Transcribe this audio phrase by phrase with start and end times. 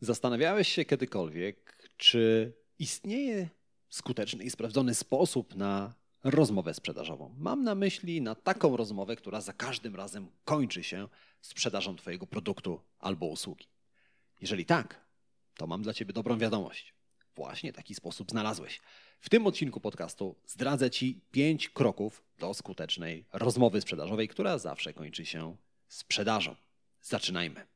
[0.00, 3.48] Zastanawiałeś się kiedykolwiek, czy istnieje
[3.88, 7.34] skuteczny i sprawdzony sposób na rozmowę sprzedażową?
[7.38, 11.08] Mam na myśli na taką rozmowę, która za każdym razem kończy się
[11.40, 13.66] sprzedażą Twojego produktu albo usługi.
[14.40, 15.04] Jeżeli tak,
[15.54, 16.94] to mam dla Ciebie dobrą wiadomość.
[17.36, 18.80] Właśnie taki sposób znalazłeś.
[19.20, 25.26] W tym odcinku podcastu zdradzę Ci pięć kroków do skutecznej rozmowy sprzedażowej, która zawsze kończy
[25.26, 25.56] się
[25.88, 26.56] sprzedażą.
[27.02, 27.75] Zaczynajmy.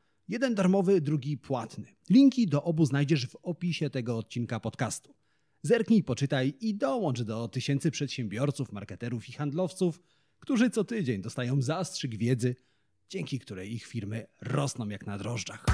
[0.31, 1.85] Jeden darmowy, drugi płatny.
[2.09, 5.13] Linki do obu znajdziesz w opisie tego odcinka podcastu.
[5.63, 9.99] Zerknij, poczytaj i dołącz do tysięcy przedsiębiorców, marketerów i handlowców,
[10.39, 12.55] którzy co tydzień dostają zastrzyk wiedzy,
[13.09, 15.65] dzięki której ich firmy rosną jak na drożdżach.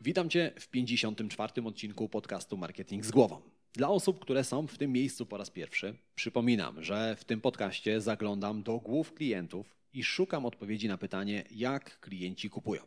[0.00, 1.62] Witam Cię w 54.
[1.64, 3.40] odcinku podcastu Marketing z głową.
[3.72, 8.00] Dla osób, które są w tym miejscu po raz pierwszy, przypominam, że w tym podcaście
[8.00, 12.82] zaglądam do głów klientów i szukam odpowiedzi na pytanie, jak klienci kupują.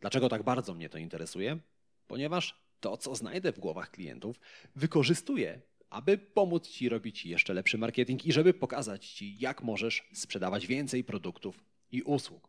[0.00, 1.58] Dlaczego tak bardzo mnie to interesuje?
[2.06, 4.40] Ponieważ to, co znajdę w głowach klientów,
[4.76, 10.66] wykorzystuję, aby pomóc Ci robić jeszcze lepszy marketing i żeby pokazać Ci, jak możesz sprzedawać
[10.66, 12.48] więcej produktów i usług.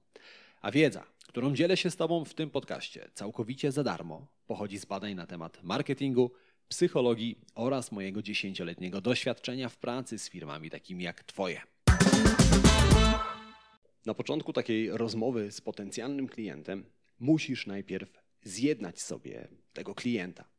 [0.62, 4.86] A wiedza, którą dzielę się z Tobą w tym podcaście całkowicie za darmo, pochodzi z
[4.86, 6.32] badań na temat marketingu,
[6.68, 11.62] psychologii oraz mojego dziesięcioletniego doświadczenia w pracy z firmami takimi jak Twoje.
[14.06, 16.86] Na początku takiej rozmowy z potencjalnym klientem
[17.20, 20.50] musisz najpierw zjednać sobie tego klienta.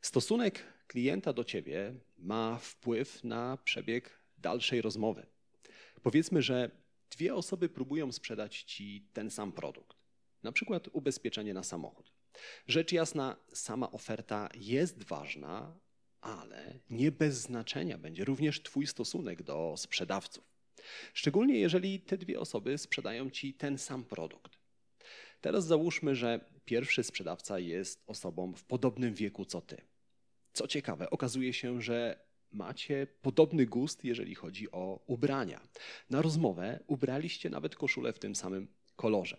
[0.00, 5.26] Stosunek klienta do ciebie ma wpływ na przebieg dalszej rozmowy.
[6.02, 6.70] Powiedzmy, że
[7.10, 9.96] dwie osoby próbują sprzedać ci ten sam produkt,
[10.42, 12.12] na przykład ubezpieczenie na samochód.
[12.66, 15.78] Rzecz jasna, sama oferta jest ważna,
[16.20, 20.57] ale nie bez znaczenia będzie również Twój stosunek do sprzedawców.
[21.14, 24.58] Szczególnie jeżeli te dwie osoby sprzedają ci ten sam produkt.
[25.40, 29.76] Teraz załóżmy, że pierwszy sprzedawca jest osobą w podobnym wieku co ty.
[30.52, 35.60] Co ciekawe, okazuje się, że macie podobny gust, jeżeli chodzi o ubrania.
[36.10, 39.36] Na rozmowę ubraliście nawet koszulę w tym samym kolorze.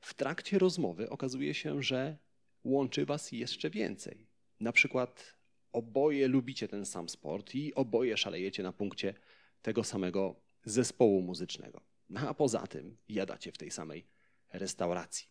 [0.00, 2.16] W trakcie rozmowy okazuje się, że
[2.64, 4.26] łączy was jeszcze więcej.
[4.60, 5.36] Na przykład
[5.72, 9.14] oboje lubicie ten sam sport i oboje szalejecie na punkcie
[9.62, 10.40] tego samego
[10.70, 11.80] zespołu muzycznego.
[12.10, 14.06] No a poza tym jadacie w tej samej
[14.52, 15.26] restauracji.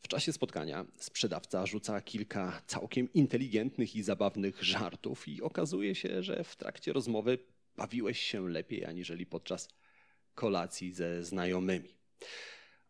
[0.00, 6.44] W czasie spotkania sprzedawca rzuca kilka całkiem inteligentnych i zabawnych żartów i okazuje się, że
[6.44, 7.38] w trakcie rozmowy
[7.76, 9.68] bawiłeś się lepiej aniżeli podczas
[10.34, 11.94] kolacji ze znajomymi.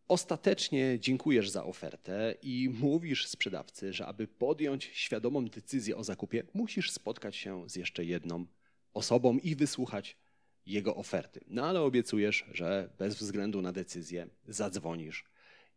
[0.09, 6.91] Ostatecznie dziękujesz za ofertę i mówisz sprzedawcy, że aby podjąć świadomą decyzję o zakupie, musisz
[6.91, 8.47] spotkać się z jeszcze jedną
[8.95, 10.17] osobą i wysłuchać
[10.67, 11.41] jego oferty.
[11.47, 15.25] No ale obiecujesz, że bez względu na decyzję zadzwonisz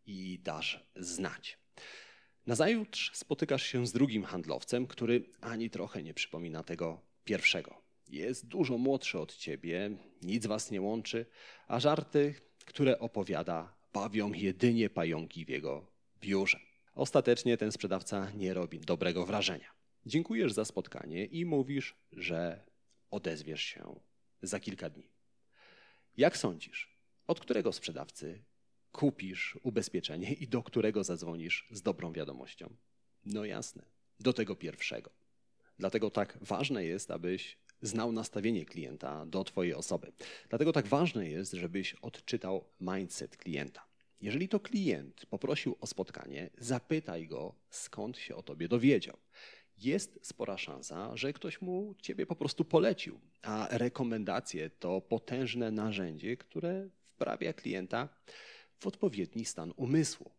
[0.06, 1.58] i dasz znać.
[2.46, 7.82] Nazajutrz spotykasz się z drugim handlowcem, który ani trochę nie przypomina tego pierwszego.
[8.08, 9.90] Jest dużo młodszy od ciebie,
[10.22, 11.26] nic was nie łączy,
[11.66, 12.34] a żarty,
[12.64, 16.60] które opowiada, bawią jedynie pająki w jego biurze.
[16.94, 19.70] Ostatecznie ten sprzedawca nie robi dobrego wrażenia.
[20.06, 22.64] Dziękujesz za spotkanie i mówisz, że
[23.10, 24.00] odezwiesz się
[24.42, 25.10] za kilka dni.
[26.16, 28.44] Jak sądzisz, od którego sprzedawcy
[28.92, 32.76] kupisz ubezpieczenie i do którego zadzwonisz z dobrą wiadomością?
[33.24, 33.82] No jasne,
[34.20, 35.10] do tego pierwszego.
[35.78, 40.12] Dlatego tak ważne jest, abyś znał nastawienie klienta do Twojej osoby.
[40.48, 43.88] Dlatego tak ważne jest, żebyś odczytał mindset klienta.
[44.20, 49.18] Jeżeli to klient poprosił o spotkanie, zapytaj go, skąd się o Tobie dowiedział
[49.82, 53.20] jest spora szansa, że ktoś mu ciebie po prostu polecił.
[53.42, 58.08] A rekomendacje to potężne narzędzie, które wprawia klienta
[58.78, 60.30] w odpowiedni stan umysłu.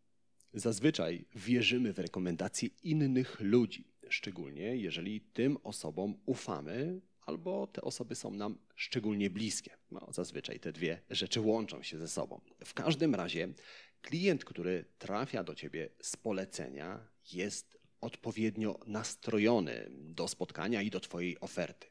[0.54, 8.32] Zazwyczaj wierzymy w rekomendacje innych ludzi, szczególnie jeżeli tym osobom ufamy albo te osoby są
[8.32, 9.78] nam szczególnie bliskie.
[9.92, 12.42] No, zazwyczaj te dwie rzeczy łączą się ze sobą.
[12.66, 13.54] W każdym razie
[14.02, 21.40] klient, który trafia do ciebie z polecenia, jest odpowiednio nastrojony do spotkania i do Twojej
[21.40, 21.88] oferty.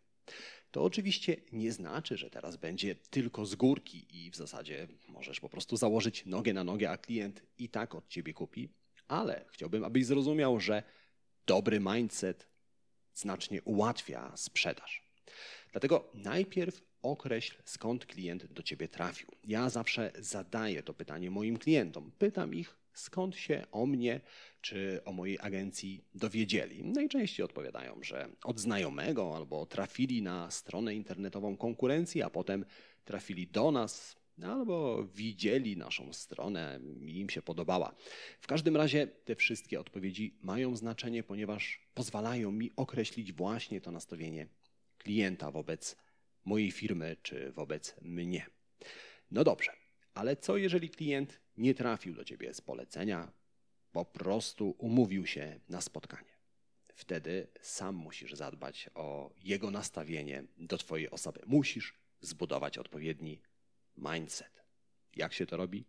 [0.71, 5.49] To oczywiście nie znaczy, że teraz będzie tylko z górki i w zasadzie możesz po
[5.49, 8.69] prostu założyć nogę na nogę, a klient i tak od Ciebie kupi,
[9.09, 10.83] ale chciałbym, abyś zrozumiał, że
[11.47, 12.47] dobry mindset
[13.15, 15.09] znacznie ułatwia sprzedaż.
[15.73, 19.29] Dlatego najpierw określ, skąd klient do ciebie trafił.
[19.45, 22.13] Ja zawsze zadaję to pytanie moim klientom.
[22.19, 24.21] Pytam ich, skąd się o mnie
[24.61, 26.85] czy o mojej agencji dowiedzieli.
[26.85, 32.65] Najczęściej odpowiadają, że od znajomego albo trafili na stronę internetową konkurencji, a potem
[33.05, 37.95] trafili do nas albo widzieli naszą stronę i im się podobała.
[38.41, 44.47] W każdym razie te wszystkie odpowiedzi mają znaczenie, ponieważ pozwalają mi określić właśnie to nastawienie
[44.99, 45.97] klienta wobec
[46.45, 48.47] mojej firmy czy wobec mnie.
[49.31, 49.73] No dobrze,
[50.15, 53.33] ale co jeżeli klient nie trafił do ciebie z polecenia,
[53.93, 56.39] po prostu umówił się na spotkanie?
[56.95, 61.41] Wtedy sam musisz zadbać o jego nastawienie do twojej osoby.
[61.47, 63.41] Musisz zbudować odpowiedni
[63.97, 64.63] mindset.
[65.17, 65.85] Jak się to robi?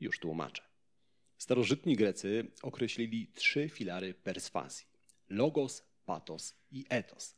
[0.00, 0.62] Już tłumaczę.
[1.38, 4.86] Starożytni Grecy określili trzy filary perswazji:
[5.28, 7.36] logos, patos i etos.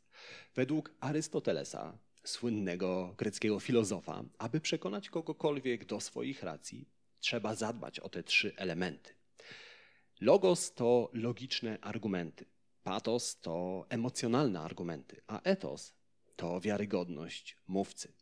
[0.55, 6.89] Według Arystotelesa, słynnego greckiego filozofa, aby przekonać kogokolwiek do swoich racji,
[7.21, 9.15] trzeba zadbać o te trzy elementy.
[10.21, 12.45] Logos to logiczne argumenty,
[12.83, 15.95] patos to emocjonalne argumenty, a etos
[16.37, 18.13] to wiarygodność mówcy.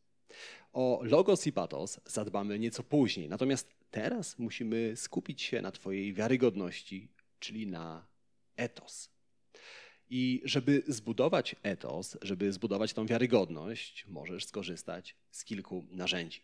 [0.73, 7.09] O logos i patos zadbamy nieco później, natomiast teraz musimy skupić się na Twojej wiarygodności,
[7.39, 8.07] czyli na
[8.57, 9.11] etos.
[10.11, 16.41] I żeby zbudować etos, żeby zbudować tą wiarygodność, możesz skorzystać z kilku narzędzi.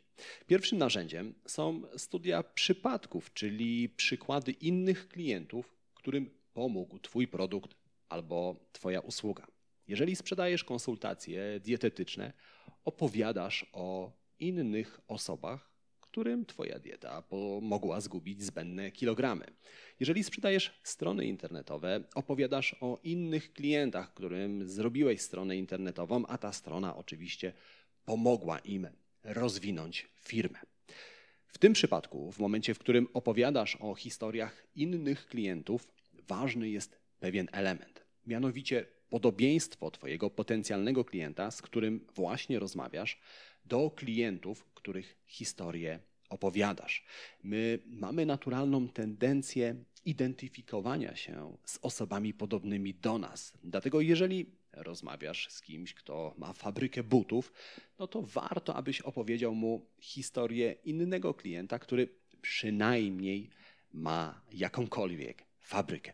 [0.46, 7.74] Pierwszym narzędziem są studia przypadków, czyli przykłady innych klientów, którym pomógł Twój produkt
[8.08, 9.46] albo Twoja usługa.
[9.88, 12.32] Jeżeli sprzedajesz konsultacje dietetyczne,
[12.84, 15.73] opowiadasz o innych osobach,
[16.14, 19.46] którym Twoja dieta pomogła zgubić zbędne kilogramy.
[20.00, 26.96] Jeżeli sprzedajesz strony internetowe, opowiadasz o innych klientach, którym zrobiłeś stronę internetową, a ta strona
[26.96, 27.52] oczywiście
[28.04, 28.88] pomogła im
[29.24, 30.58] rozwinąć firmę.
[31.46, 37.48] W tym przypadku, w momencie, w którym opowiadasz o historiach innych klientów, ważny jest pewien
[37.52, 43.18] element, mianowicie podobieństwo Twojego potencjalnego klienta, z którym właśnie rozmawiasz,
[43.64, 47.04] do klientów, których historię opowiadasz.
[47.42, 53.52] My mamy naturalną tendencję identyfikowania się z osobami podobnymi do nas.
[53.64, 57.52] Dlatego, jeżeli rozmawiasz z kimś, kto ma fabrykę butów,
[57.98, 62.08] no to warto, abyś opowiedział mu historię innego klienta, który
[62.42, 63.50] przynajmniej
[63.92, 66.12] ma jakąkolwiek fabrykę.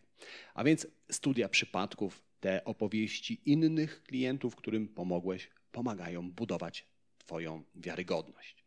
[0.55, 6.87] A więc studia przypadków, te opowieści innych klientów, którym pomogłeś, pomagają budować
[7.19, 8.65] Twoją wiarygodność.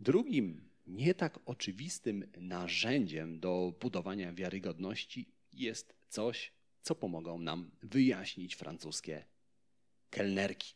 [0.00, 9.24] Drugim, nie tak oczywistym narzędziem do budowania wiarygodności jest coś, co pomogą nam wyjaśnić francuskie
[10.10, 10.74] kelnerki.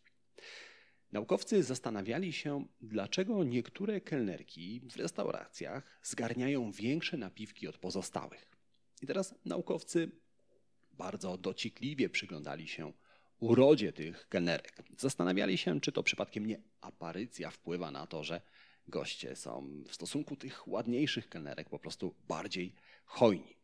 [1.13, 8.51] Naukowcy zastanawiali się, dlaczego niektóre kelnerki w restauracjach zgarniają większe napiwki od pozostałych.
[9.03, 10.11] I teraz naukowcy
[10.99, 12.93] bardzo dociekliwie przyglądali się
[13.41, 14.83] urodzie tych kelnerek.
[14.99, 18.41] Zastanawiali się, czy to przypadkiem nie aparycja wpływa na to, że
[18.89, 23.57] goście są w stosunku tych ładniejszych kelnerek po prostu bardziej hojni.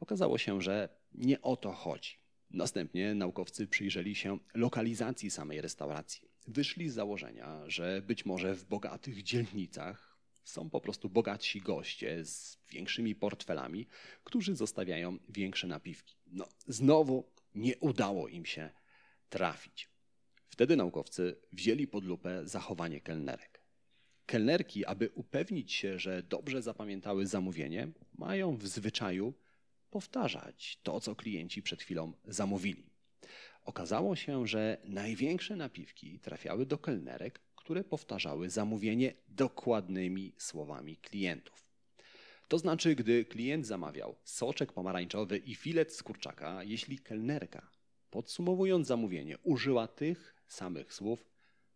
[0.00, 2.18] Okazało się, że nie o to chodzi.
[2.50, 6.28] Następnie naukowcy przyjrzeli się lokalizacji samej restauracji.
[6.48, 10.15] Wyszli z założenia, że być może w bogatych dzielnicach
[10.48, 13.86] są po prostu bogatsi goście z większymi portfelami,
[14.24, 16.16] którzy zostawiają większe napiwki.
[16.26, 18.70] No, znowu nie udało im się
[19.28, 19.88] trafić.
[20.48, 23.62] Wtedy naukowcy wzięli pod lupę zachowanie kelnerek.
[24.26, 29.34] Kelnerki, aby upewnić się, że dobrze zapamiętały zamówienie, mają w zwyczaju
[29.90, 32.90] powtarzać to, co klienci przed chwilą zamówili.
[33.64, 41.70] Okazało się, że największe napiwki trafiały do kelnerek, które powtarzały zamówienie dokładnymi słowami klientów.
[42.48, 47.70] To znaczy, gdy klient zamawiał soczek pomarańczowy i filet z kurczaka, jeśli kelnerka,
[48.10, 51.26] podsumowując zamówienie, użyła tych samych słów,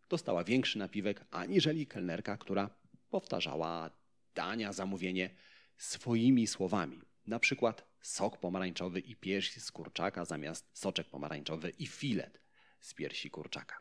[0.09, 2.69] dostała większy napiwek aniżeli kelnerka, która
[3.09, 3.89] powtarzała
[4.35, 5.29] dania, zamówienie
[5.77, 7.01] swoimi słowami.
[7.27, 12.41] Na przykład sok pomarańczowy i pierś z kurczaka zamiast soczek pomarańczowy i filet
[12.79, 13.75] z piersi kurczaka.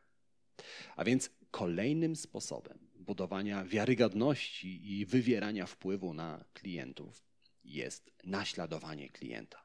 [0.97, 7.25] A więc kolejnym sposobem budowania wiarygodności i wywierania wpływu na klientów
[7.65, 9.65] jest naśladowanie klienta.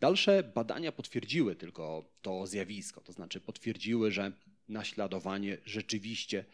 [0.00, 4.32] Dalsze badania potwierdziły tylko to zjawisko, to znaczy potwierdziły, że
[4.68, 6.44] naśladowanie rzeczywiście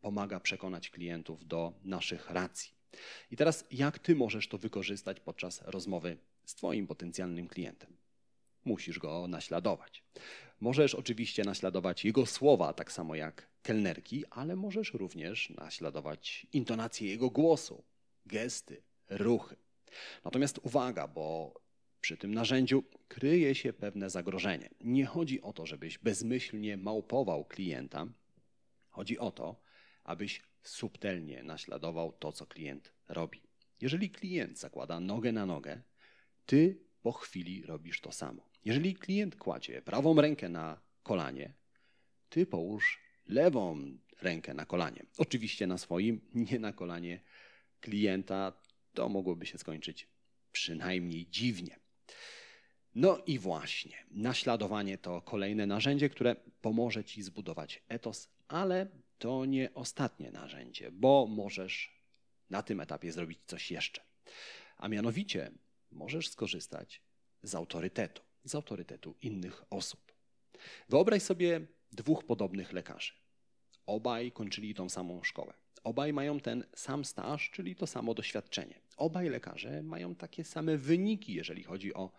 [0.00, 2.72] pomaga przekonać klientów do naszych racji.
[3.30, 7.96] I teraz, jak ty możesz to wykorzystać podczas rozmowy z Twoim potencjalnym klientem?
[8.64, 10.02] musisz go naśladować.
[10.60, 17.30] Możesz oczywiście naśladować jego słowa, tak samo jak kelnerki, ale możesz również naśladować intonację jego
[17.30, 17.84] głosu,
[18.26, 19.56] gesty, ruchy.
[20.24, 21.54] Natomiast uwaga, bo
[22.00, 24.70] przy tym narzędziu kryje się pewne zagrożenie.
[24.80, 28.06] Nie chodzi o to, żebyś bezmyślnie małpował klienta.
[28.90, 29.60] Chodzi o to,
[30.04, 33.42] abyś subtelnie naśladował to, co klient robi.
[33.80, 35.82] Jeżeli klient zakłada nogę na nogę,
[36.46, 38.50] ty po chwili robisz to samo.
[38.64, 41.54] Jeżeli klient kładzie prawą rękę na kolanie,
[42.28, 45.02] ty połóż lewą rękę na kolanie.
[45.18, 47.20] Oczywiście na swoim, nie na kolanie
[47.80, 48.52] klienta.
[48.94, 50.08] To mogłoby się skończyć
[50.52, 51.78] przynajmniej dziwnie.
[52.94, 58.86] No i właśnie, naśladowanie to kolejne narzędzie, które pomoże ci zbudować etos, ale
[59.18, 62.00] to nie ostatnie narzędzie, bo możesz
[62.50, 64.02] na tym etapie zrobić coś jeszcze.
[64.76, 65.50] A mianowicie
[65.90, 67.02] możesz skorzystać
[67.42, 70.12] z autorytetu, z autorytetu innych osób.
[70.88, 73.12] Wyobraź sobie dwóch podobnych lekarzy.
[73.86, 75.54] Obaj kończyli tą samą szkołę.
[75.84, 78.80] Obaj mają ten sam staż, czyli to samo doświadczenie.
[78.96, 82.12] Obaj lekarze mają takie same wyniki, jeżeli chodzi o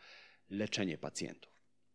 [0.49, 1.51] leczenie pacjentów.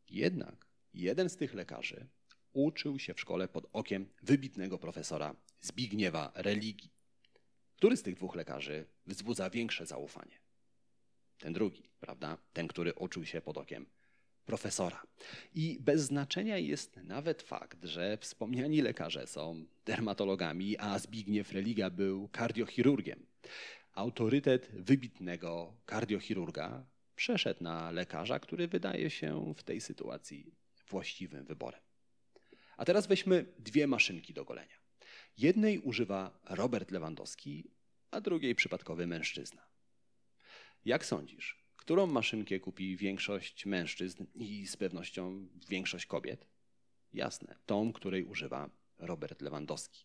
[0.08, 2.08] Jednak jeden z tych lekarzy
[2.52, 6.90] uczył się w szkole pod okiem wybitnego profesora Zbigniewa Religii.
[7.76, 10.40] Który z tych dwóch lekarzy wzbudza większe zaufanie?
[11.38, 12.38] Ten drugi, prawda?
[12.52, 13.86] Ten, który uczył się pod okiem
[14.46, 15.06] profesora.
[15.54, 22.28] I bez znaczenia jest nawet fakt, że wspomniani lekarze są dermatologami, a Zbigniew Religa był
[22.28, 23.26] kardiochirurgiem.
[23.94, 26.86] Autorytet wybitnego kardiochirurga
[27.16, 30.54] przeszedł na lekarza, który wydaje się w tej sytuacji
[30.88, 31.80] właściwym wyborem.
[32.76, 34.76] A teraz weźmy dwie maszynki do golenia.
[35.38, 37.70] Jednej używa Robert Lewandowski,
[38.10, 39.66] a drugiej przypadkowy mężczyzna.
[40.84, 46.46] Jak sądzisz, którą maszynkę kupi większość mężczyzn i z pewnością większość kobiet?
[47.12, 50.04] Jasne, tą, której używa Robert Lewandowski.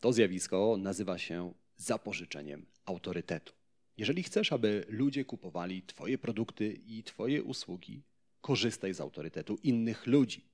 [0.00, 3.52] To zjawisko nazywa się zapożyczeniem autorytetu.
[3.96, 8.02] Jeżeli chcesz, aby ludzie kupowali Twoje produkty i Twoje usługi,
[8.40, 10.44] korzystaj z autorytetu innych ludzi.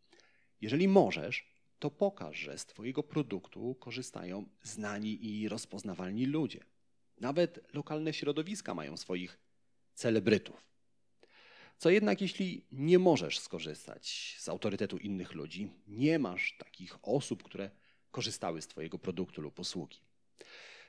[0.61, 1.47] Jeżeli możesz,
[1.79, 6.61] to pokaż, że z Twojego produktu korzystają znani i rozpoznawalni ludzie.
[7.21, 9.46] Nawet lokalne środowiska mają swoich
[9.97, 10.67] celebrytów.
[11.79, 17.71] Co jednak, jeśli nie możesz skorzystać z autorytetu innych ludzi, nie masz takich osób, które
[18.11, 19.99] korzystały z Twojego produktu lub usługi.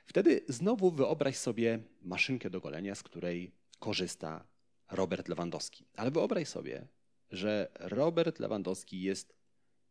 [0.04, 4.44] Wtedy znowu wyobraź sobie maszynkę do golenia, z której korzysta
[4.90, 5.84] Robert Lewandowski.
[5.96, 6.86] Ale wyobraź sobie,
[7.30, 9.34] że Robert Lewandowski jest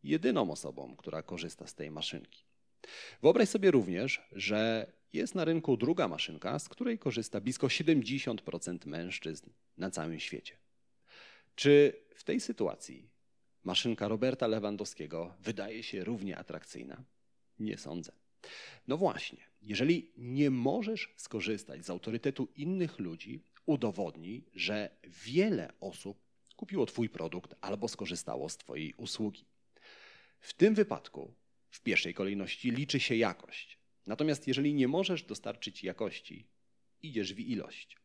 [0.02, 2.44] jedyną osobą, która korzysta z tej maszynki.
[3.22, 9.50] Wyobraź sobie również, że jest na rynku druga maszynka, z której korzysta blisko 70% mężczyzn
[9.76, 10.56] na całym świecie.
[11.54, 13.08] Czy w tej sytuacji
[13.64, 17.04] maszynka Roberta Lewandowskiego wydaje się równie atrakcyjna?
[17.58, 18.12] Nie sądzę.
[18.88, 24.90] No właśnie, jeżeli nie możesz skorzystać z autorytetu innych ludzi, udowodnij, że
[25.26, 26.18] wiele osób
[26.56, 29.44] kupiło Twój produkt albo skorzystało z Twojej usługi.
[30.40, 31.34] W tym wypadku
[31.70, 33.77] w pierwszej kolejności liczy się jakość.
[34.08, 36.46] Natomiast jeżeli nie możesz dostarczyć jakości,
[37.02, 37.96] idziesz w ilość.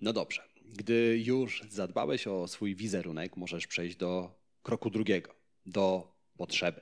[0.00, 5.34] No dobrze, gdy już zadbałeś o swój wizerunek, możesz przejść do kroku drugiego,
[5.66, 6.80] do potrzeby.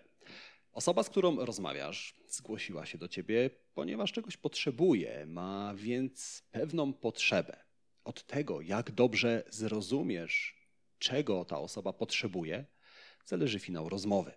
[0.73, 7.65] Osoba, z którą rozmawiasz, zgłosiła się do ciebie, ponieważ czegoś potrzebuje, ma więc pewną potrzebę.
[8.05, 10.67] Od tego, jak dobrze zrozumiesz,
[10.99, 12.65] czego ta osoba potrzebuje,
[13.25, 14.33] zależy finał rozmowy.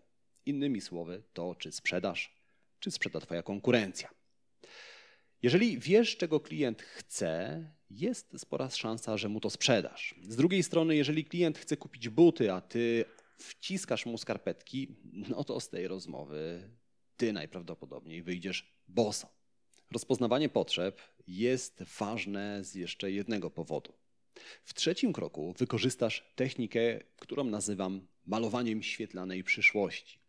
[0.46, 2.43] Innymi słowy, to czy sprzedasz,
[2.84, 4.10] czy sprzeda Twoja konkurencja.
[5.42, 10.16] Jeżeli wiesz, czego klient chce, jest spora szansa, że mu to sprzedasz.
[10.22, 13.06] Z drugiej strony, jeżeli klient chce kupić buty, a ty
[13.38, 14.96] wciskasz mu skarpetki,
[15.30, 16.70] no to z tej rozmowy
[17.18, 19.28] ty najprawdopodobniej wyjdziesz boso.
[19.92, 23.94] Rozpoznawanie potrzeb jest ważne z jeszcze jednego powodu.
[24.64, 30.23] W trzecim kroku wykorzystasz technikę, którą nazywam malowaniem świetlanej przyszłości.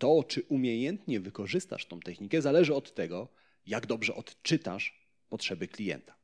[0.00, 3.28] To, czy umiejętnie wykorzystasz tą technikę, zależy od tego,
[3.66, 6.14] jak dobrze odczytasz potrzeby klienta.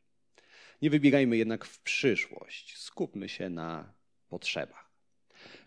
[0.83, 3.92] Nie wybiegajmy jednak w przyszłość, skupmy się na
[4.28, 4.90] potrzebach.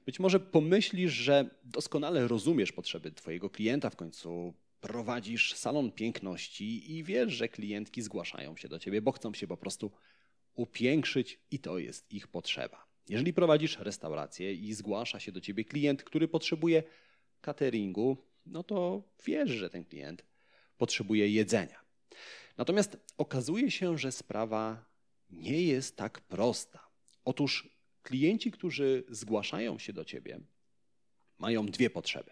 [0.06, 7.04] Być może pomyślisz, że doskonale rozumiesz potrzeby Twojego klienta, w końcu prowadzisz salon piękności i
[7.04, 9.92] wiesz, że klientki zgłaszają się do Ciebie, bo chcą się po prostu
[10.56, 12.86] upiększyć i to jest ich potrzeba.
[13.10, 16.84] Jeżeli prowadzisz restaurację i zgłasza się do Ciebie klient, który potrzebuje
[17.42, 20.26] cateringu, no to wiesz, że ten klient
[20.78, 21.80] potrzebuje jedzenia.
[22.58, 24.86] Natomiast okazuje się, że sprawa
[25.30, 26.90] nie jest tak prosta.
[27.26, 27.70] Otóż
[28.04, 30.40] klienci, którzy zgłaszają się do ciebie,
[31.38, 32.32] mają dwie potrzeby.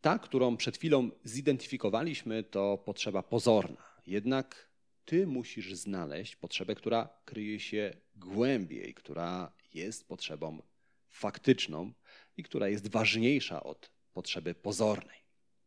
[0.00, 3.84] Ta, którą przed chwilą zidentyfikowaliśmy, to potrzeba pozorna.
[4.06, 4.68] Jednak
[5.04, 10.62] ty musisz znaleźć potrzebę, która kryje się głębiej, która jest potrzebą
[11.08, 11.92] faktyczną
[12.36, 15.18] i która jest ważniejsza od potrzeby pozornej.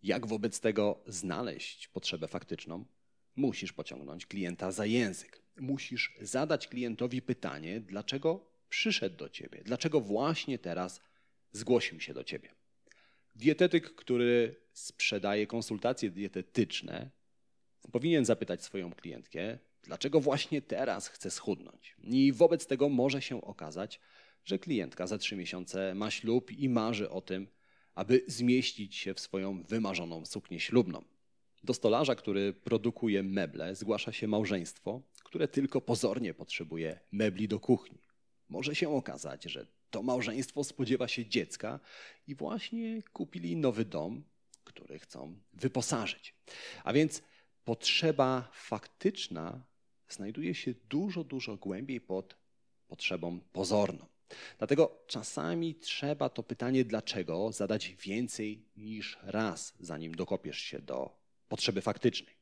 [0.04, 2.86] Jak wobec tego znaleźć potrzebę faktyczną?
[3.36, 5.42] Musisz pociągnąć klienta za język.
[5.60, 11.02] Musisz zadać klientowi pytanie, dlaczego przyszedł do ciebie, dlaczego właśnie teraz
[11.52, 12.50] zgłosił się do ciebie.
[13.36, 17.10] Dietetyk, który sprzedaje konsultacje dietetyczne,
[17.92, 21.96] powinien zapytać swoją klientkę, dlaczego właśnie teraz chce schudnąć.
[22.04, 24.00] I wobec tego może się okazać,
[24.48, 27.48] że klientka za trzy miesiące ma ślub i marzy o tym,
[27.96, 31.04] aby zmieścić się w swoją wymarzoną suknię ślubną.
[31.64, 37.98] Do stolarza, który produkuje meble, zgłasza się małżeństwo, które tylko pozornie potrzebuje mebli do kuchni.
[38.50, 41.80] Może się okazać, że to małżeństwo spodziewa się dziecka
[42.28, 44.24] i właśnie kupili nowy dom,
[44.64, 46.36] który chcą wyposażyć.
[46.84, 47.22] A więc
[47.64, 49.66] potrzeba faktyczna
[50.10, 52.38] znajduje się dużo, dużo głębiej pod
[52.88, 54.17] potrzebą pozorną.
[54.58, 61.18] Dlatego czasami trzeba to pytanie dlaczego zadać więcej niż raz, zanim dokopiesz się do
[61.50, 62.36] potrzeby faktycznej.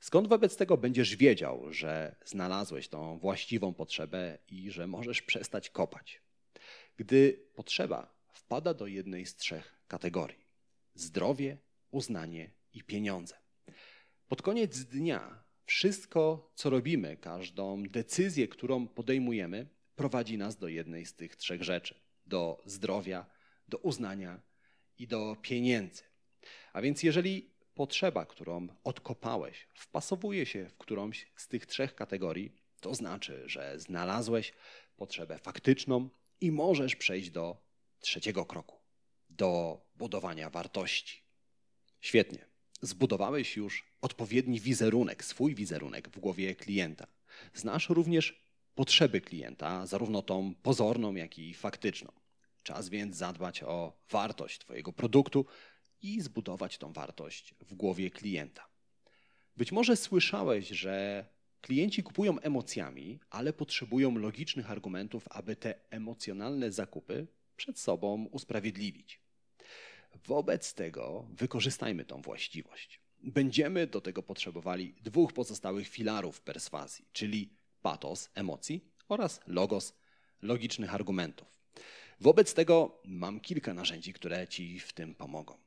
[0.00, 6.22] Skąd wobec tego będziesz wiedział, że znalazłeś tą właściwą potrzebę i że możesz przestać kopać?
[6.96, 10.44] Gdy potrzeba wpada do jednej z trzech kategorii:
[10.94, 11.58] zdrowie,
[11.90, 13.34] uznanie i pieniądze.
[14.28, 21.14] Pod koniec dnia wszystko, co robimy, każdą decyzję, którą podejmujemy, prowadzi nas do jednej z
[21.14, 21.94] tych trzech rzeczy:
[22.26, 23.26] do zdrowia,
[23.68, 24.40] do uznania
[24.98, 26.02] i do pieniędzy.
[26.72, 32.94] A więc, jeżeli potrzeba, którą odkopałeś, wpasowuje się w którąś z tych trzech kategorii, to
[32.94, 34.52] znaczy, że znalazłeś
[34.96, 36.08] potrzebę faktyczną
[36.40, 37.56] i możesz przejść do
[38.00, 38.82] trzeciego kroku
[39.36, 41.22] do budowania wartości.
[42.00, 42.46] Świetnie.
[42.82, 47.06] Zbudowałeś już odpowiedni wizerunek, swój wizerunek w głowie klienta.
[47.54, 52.12] Znasz również potrzeby klienta, zarówno tą pozorną, jak i faktyczną.
[52.62, 55.46] Czas więc zadbać o wartość Twojego produktu
[56.02, 58.66] i zbudować tą wartość w głowie klienta.
[59.56, 61.24] Być może słyszałeś, że
[61.60, 69.20] klienci kupują emocjami, ale potrzebują logicznych argumentów, aby te emocjonalne zakupy przed sobą usprawiedliwić.
[70.26, 73.00] Wobec tego wykorzystajmy tą właściwość.
[73.22, 77.50] Będziemy do tego potrzebowali dwóch pozostałych filarów perswazji, czyli
[77.82, 79.94] patos emocji oraz logos
[80.42, 81.48] logicznych argumentów.
[82.20, 85.58] Wobec tego mam kilka narzędzi, które Ci w tym pomogą.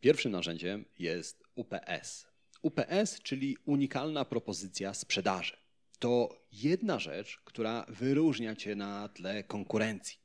[0.00, 2.26] Pierwszym narzędziem jest UPS.
[2.62, 5.56] UPS, czyli unikalna propozycja sprzedaży.
[5.98, 10.18] To jedna rzecz, która wyróżnia Cię na tle konkurencji.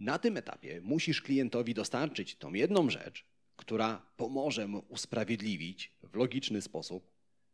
[0.00, 3.24] Na tym etapie musisz klientowi dostarczyć tą jedną rzecz,
[3.56, 7.10] która pomoże mu usprawiedliwić w logiczny sposób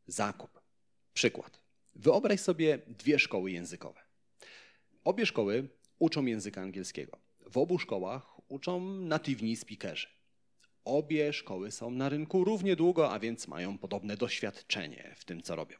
[0.07, 0.61] zakup.
[1.15, 1.70] Przykład.
[1.95, 4.01] Wyobraź sobie dwie szkoły językowe.
[5.05, 7.19] Obie szkoły uczą języka angielskiego.
[7.41, 10.07] W obu szkołach uczą natywni speakerzy.
[10.85, 15.57] Obie szkoły są na rynku równie długo, a więc mają podobne doświadczenie w tym, co
[15.57, 15.77] robią.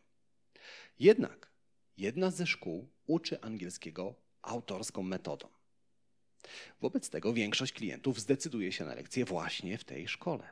[0.99, 1.51] Jednak
[1.97, 5.49] jedna ze szkół uczy angielskiego autorską metodą.
[6.81, 10.51] Wobec tego większość klientów zdecyduje się na lekcję właśnie w tej szkole.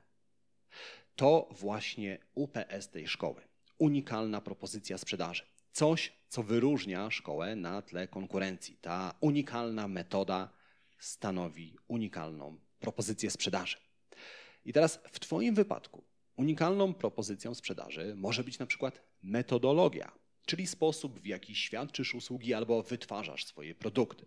[1.17, 3.48] To właśnie UPS tej szkoły.
[3.79, 5.43] Unikalna propozycja sprzedaży.
[5.73, 8.77] Coś, co wyróżnia szkołę na tle konkurencji.
[8.81, 10.51] Ta unikalna metoda
[10.99, 13.77] stanowi unikalną propozycję sprzedaży.
[14.65, 16.05] I teraz w Twoim wypadku
[16.37, 20.13] unikalną propozycją sprzedaży może być na przykład metodologia,
[20.47, 24.27] czyli sposób, w jaki świadczysz usługi albo wytwarzasz swoje produkty.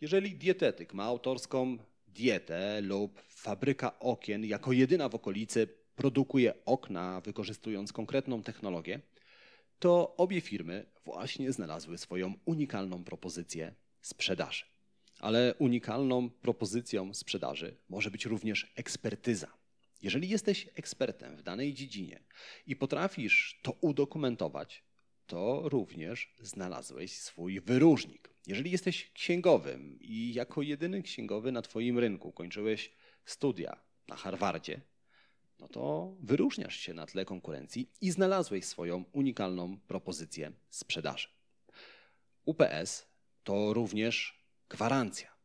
[0.00, 7.92] Jeżeli dietetyk ma autorską dietę lub fabryka okien jako jedyna w okolicy produkuje okna wykorzystując
[7.92, 9.00] konkretną technologię,
[9.78, 14.64] to obie firmy właśnie znalazły swoją unikalną propozycję sprzedaży.
[15.18, 19.48] Ale unikalną propozycją sprzedaży może być również ekspertyza.
[20.02, 22.22] Jeżeli jesteś ekspertem w danej dziedzinie
[22.66, 24.84] i potrafisz to udokumentować,
[25.26, 28.30] to również znalazłeś swój wyróżnik.
[28.46, 32.92] Jeżeli jesteś księgowym i jako jedyny księgowy na Twoim rynku kończyłeś
[33.24, 34.80] studia na Harvardzie,
[35.58, 41.28] no to wyróżniasz się na tle konkurencji i znalazłeś swoją unikalną propozycję sprzedaży.
[42.44, 43.06] UPS
[43.44, 45.36] to również gwarancja.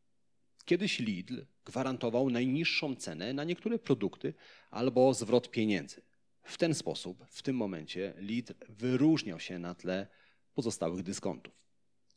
[0.65, 4.33] Kiedyś Lidl gwarantował najniższą cenę na niektóre produkty
[4.71, 6.01] albo zwrot pieniędzy.
[6.43, 10.07] W ten sposób, w tym momencie, Lidl wyróżniał się na tle
[10.53, 11.61] pozostałych dyskontów.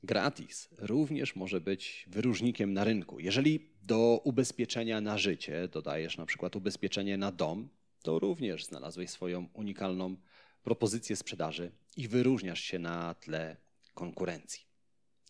[0.03, 3.21] Gratis również może być wyróżnikiem na rynku.
[3.21, 7.69] Jeżeli do ubezpieczenia na życie dodajesz na przykład ubezpieczenie na dom,
[8.05, 10.17] to również znalazłeś swoją unikalną
[10.63, 13.57] propozycję sprzedaży i wyróżniasz się na tle
[13.95, 14.67] konkurencji.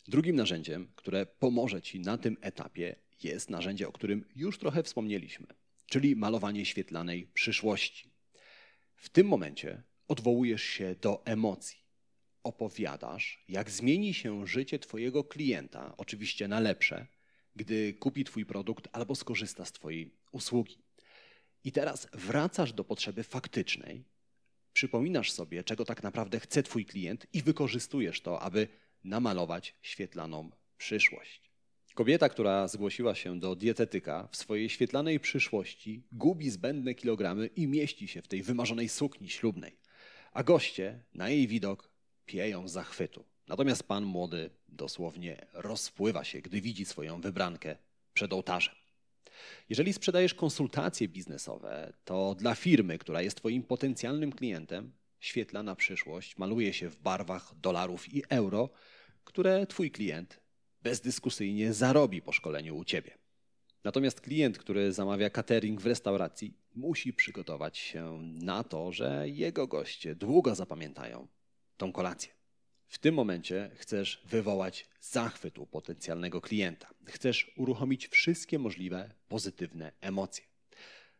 [0.08, 5.46] Drugim narzędziem, które pomoże Ci na tym etapie, jest narzędzie, o którym już trochę wspomnieliśmy,
[5.86, 8.10] czyli malowanie świetlanej przyszłości.
[8.96, 11.78] W tym momencie odwołujesz się do emocji.
[12.42, 17.06] Opowiadasz, jak zmieni się życie Twojego klienta, oczywiście na lepsze,
[17.56, 20.83] gdy kupi Twój produkt albo skorzysta z Twojej usługi.
[21.64, 24.04] I teraz wracasz do potrzeby faktycznej,
[24.72, 28.68] przypominasz sobie, czego tak naprawdę chce Twój klient i wykorzystujesz to, aby
[29.04, 31.50] namalować świetlaną przyszłość.
[31.94, 38.08] Kobieta, która zgłosiła się do dietetyka w swojej świetlanej przyszłości, gubi zbędne kilogramy i mieści
[38.08, 39.76] się w tej wymarzonej sukni ślubnej.
[40.32, 41.90] A goście na jej widok
[42.26, 43.24] pieją zachwytu.
[43.48, 47.76] Natomiast pan młody dosłownie rozpływa się, gdy widzi swoją wybrankę
[48.14, 48.74] przed ołtarzem.
[49.68, 56.72] Jeżeli sprzedajesz konsultacje biznesowe, to dla firmy, która jest Twoim potencjalnym klientem, świetlana przyszłość maluje
[56.72, 58.68] się w barwach dolarów i euro,
[59.24, 60.40] które Twój klient
[60.82, 63.18] bezdyskusyjnie zarobi po szkoleniu u Ciebie.
[63.84, 70.14] Natomiast klient, który zamawia catering w restauracji, musi przygotować się na to, że jego goście
[70.14, 71.28] długo zapamiętają
[71.76, 72.33] tą kolację.
[72.94, 76.88] W tym momencie chcesz wywołać zachwyt u potencjalnego klienta.
[77.06, 80.44] Chcesz uruchomić wszystkie możliwe pozytywne emocje.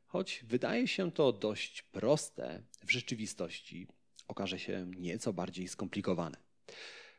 [0.07, 3.87] Choć wydaje się to dość proste, w rzeczywistości
[4.29, 6.37] okaże się nieco bardziej skomplikowane.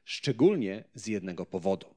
[0.06, 1.96] Szczególnie z jednego powodu.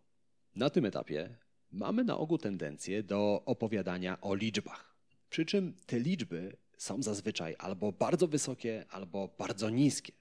[0.55, 1.37] Na tym etapie
[1.71, 4.97] mamy na ogół tendencję do opowiadania o liczbach.
[5.31, 10.18] Przy czym te liczby są zazwyczaj albo bardzo wysokie, albo bardzo niskie.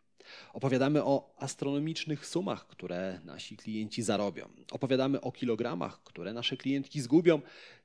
[0.54, 4.50] Opowiadamy o astronomicznych sumach, które nasi klienci zarobią.
[4.72, 7.42] Opowiadamy o kilogramach, które nasze klientki zgubią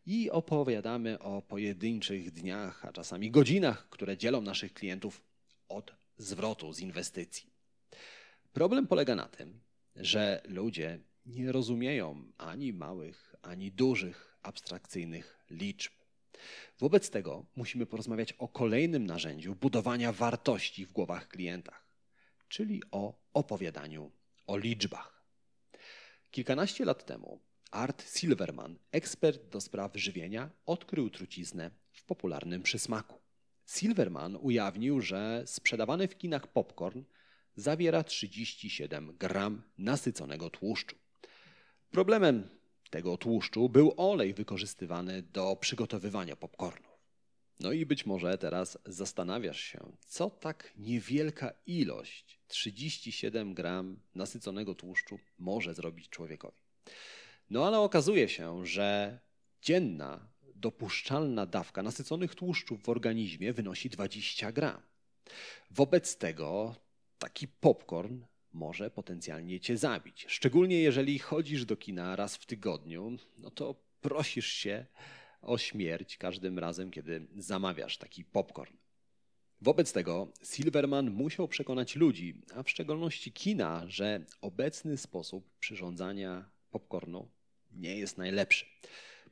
[0.06, 5.22] i opowiadamy o pojedynczych dniach, a czasami godzinach, które dzielą naszych klientów
[5.68, 7.50] od zwrotu z inwestycji.
[8.52, 9.60] Problem polega na tym,
[9.96, 15.92] że ludzie nie rozumieją ani małych, ani dużych abstrakcyjnych liczb.
[16.78, 21.81] Wobec tego musimy porozmawiać o kolejnym narzędziu budowania wartości w głowach klientach
[22.52, 24.10] czyli o opowiadaniu
[24.46, 25.24] o liczbach.
[26.30, 33.18] Kilkanaście lat temu Art Silverman, ekspert do spraw żywienia, odkrył truciznę w popularnym przysmaku.
[33.66, 37.02] Silverman ujawnił, że sprzedawany w kinach popcorn
[37.56, 40.96] zawiera 37 gram nasyconego tłuszczu.
[41.90, 42.48] Problemem
[42.90, 46.91] tego tłuszczu był olej wykorzystywany do przygotowywania popcornu.
[47.62, 55.18] No i być może teraz zastanawiasz się, co tak niewielka ilość 37 gram nasyconego tłuszczu
[55.38, 56.62] może zrobić człowiekowi.
[57.50, 59.18] No ale okazuje się, że
[59.62, 64.82] dzienna dopuszczalna dawka nasyconych tłuszczów w organizmie wynosi 20 gram.
[65.70, 66.74] Wobec tego
[67.18, 68.20] taki popcorn
[68.52, 70.26] może potencjalnie cię zabić.
[70.28, 74.86] Szczególnie jeżeli chodzisz do kina raz w tygodniu, no to prosisz się
[75.42, 78.76] o śmierć każdym razem, kiedy zamawiasz taki popcorn.
[79.60, 87.28] Wobec tego Silverman musiał przekonać ludzi, a w szczególności kina, że obecny sposób przyrządzania popcornu
[87.72, 88.66] nie jest najlepszy.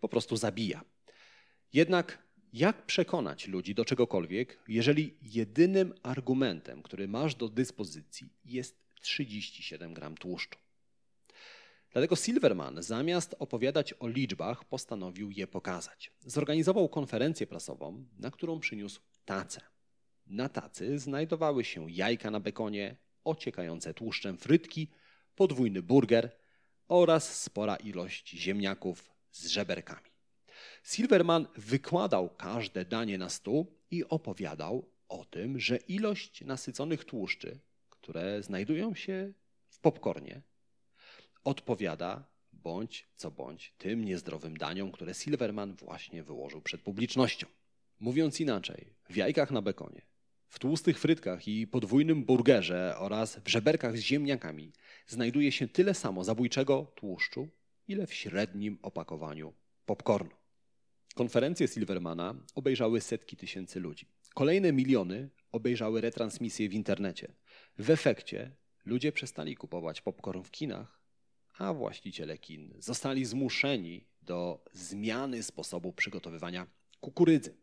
[0.01, 0.85] Po prostu zabija.
[1.73, 9.94] Jednak jak przekonać ludzi do czegokolwiek, jeżeli jedynym argumentem, który masz do dyspozycji, jest 37
[9.94, 10.59] gram tłuszczu?
[11.92, 16.12] Dlatego Silverman zamiast opowiadać o liczbach, postanowił je pokazać.
[16.20, 19.61] Zorganizował konferencję prasową, na którą przyniósł tacę.
[20.26, 24.88] Na tacy znajdowały się jajka na bekonie, ociekające tłuszczem frytki,
[25.35, 26.37] podwójny burger
[26.88, 30.11] oraz spora ilość ziemniaków z żeberkami.
[30.83, 38.42] Silverman wykładał każde danie na stół i opowiadał o tym, że ilość nasyconych tłuszczy, które
[38.42, 39.33] znajdują się
[39.68, 40.42] w popcornie,
[41.44, 47.46] odpowiada bądź co bądź tym niezdrowym daniom, które Silverman właśnie wyłożył przed publicznością.
[48.00, 50.03] Mówiąc inaczej, w jajkach na bekonie,
[50.48, 54.72] w tłustych frytkach i podwójnym burgerze oraz w żeberkach z ziemniakami
[55.07, 57.48] znajduje się tyle samo zabójczego tłuszczu,
[57.88, 59.53] ile w średnim opakowaniu
[59.87, 60.31] popcornu.
[61.14, 64.07] Konferencję Silvermana obejrzały setki tysięcy ludzi.
[64.35, 67.35] Kolejne miliony obejrzały retransmisje w internecie.
[67.79, 71.00] W efekcie ludzie przestali kupować popcorn w kinach,
[71.61, 76.66] a właściciele kin zostali zmuszeni do zmiany sposobu przygotowywania
[77.01, 77.57] kukurydzy.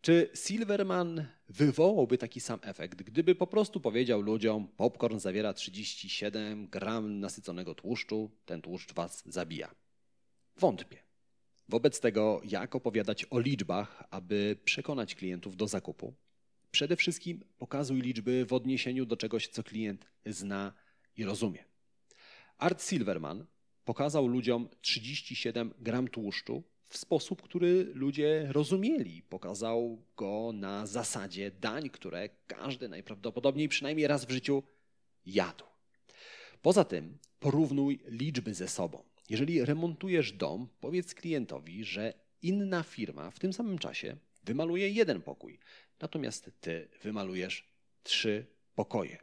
[0.00, 7.20] Czy Silverman wywołałby taki sam efekt, gdyby po prostu powiedział ludziom: Popcorn zawiera 37 gram
[7.20, 9.74] nasyconego tłuszczu, ten tłuszcz was zabija?
[10.56, 10.98] Wątpię.
[11.68, 16.14] Wobec tego, jak opowiadać o liczbach, aby przekonać klientów do zakupu?
[16.70, 20.72] Przede wszystkim pokazuj liczby w odniesieniu do czegoś, co klient zna
[21.16, 21.73] i rozumie.
[22.58, 23.46] Art Silverman
[23.84, 29.22] pokazał ludziom 37 gram tłuszczu w sposób, który ludzie rozumieli.
[29.22, 34.62] Pokazał go na zasadzie dań, które każdy najprawdopodobniej przynajmniej raz w życiu
[35.26, 35.64] jadł.
[36.62, 39.02] Poza tym porównuj liczby ze sobą.
[39.28, 45.58] Jeżeli remontujesz dom, powiedz klientowi, że inna firma w tym samym czasie wymaluje jeden pokój,
[46.00, 47.68] natomiast ty wymalujesz
[48.02, 49.18] trzy pokoje.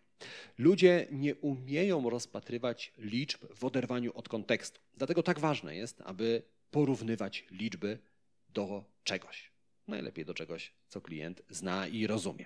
[0.58, 4.82] Ludzie nie umieją rozpatrywać liczb w oderwaniu od kontekstu.
[4.98, 8.00] Dlatego tak ważne jest, aby porównywać liczby
[8.50, 9.52] do czegoś.
[9.88, 12.46] Najlepiej do czegoś, co klient zna i rozumie.